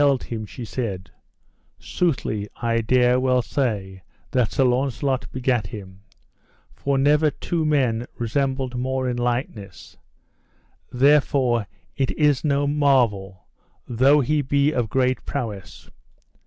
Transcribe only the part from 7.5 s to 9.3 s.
men resembled more in